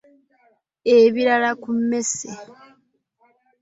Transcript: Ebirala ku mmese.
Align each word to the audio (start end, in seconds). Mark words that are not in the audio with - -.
Ebirala 0.97 1.51
ku 1.61 1.69
mmese. 1.79 2.29